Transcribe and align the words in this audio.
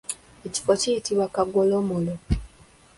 Ekifo 0.47 0.71
kiyitibwa 0.81 1.25
kagolomolo. 1.35 2.13